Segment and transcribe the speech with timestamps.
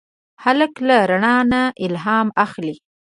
[0.43, 2.75] هلک له رڼا نه الهام اخلي.